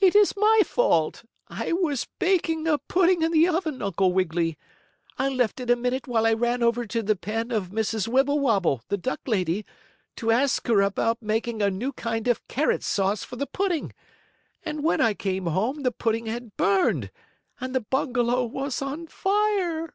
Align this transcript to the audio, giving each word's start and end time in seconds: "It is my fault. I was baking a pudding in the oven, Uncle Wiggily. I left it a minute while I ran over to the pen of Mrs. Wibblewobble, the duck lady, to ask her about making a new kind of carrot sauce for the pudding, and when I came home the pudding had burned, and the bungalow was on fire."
"It 0.00 0.16
is 0.16 0.34
my 0.34 0.62
fault. 0.64 1.24
I 1.48 1.72
was 1.72 2.08
baking 2.18 2.66
a 2.66 2.78
pudding 2.78 3.20
in 3.20 3.32
the 3.32 3.48
oven, 3.48 3.82
Uncle 3.82 4.14
Wiggily. 4.14 4.56
I 5.18 5.28
left 5.28 5.60
it 5.60 5.68
a 5.68 5.76
minute 5.76 6.08
while 6.08 6.24
I 6.24 6.32
ran 6.32 6.62
over 6.62 6.86
to 6.86 7.02
the 7.02 7.14
pen 7.14 7.50
of 7.50 7.68
Mrs. 7.68 8.08
Wibblewobble, 8.08 8.80
the 8.88 8.96
duck 8.96 9.20
lady, 9.26 9.66
to 10.16 10.30
ask 10.30 10.66
her 10.68 10.80
about 10.80 11.20
making 11.20 11.60
a 11.60 11.68
new 11.68 11.92
kind 11.92 12.28
of 12.28 12.48
carrot 12.48 12.82
sauce 12.82 13.24
for 13.24 13.36
the 13.36 13.46
pudding, 13.46 13.92
and 14.62 14.82
when 14.82 15.02
I 15.02 15.12
came 15.12 15.44
home 15.44 15.82
the 15.82 15.92
pudding 15.92 16.24
had 16.24 16.56
burned, 16.56 17.10
and 17.60 17.74
the 17.74 17.82
bungalow 17.82 18.46
was 18.46 18.80
on 18.80 19.06
fire." 19.06 19.90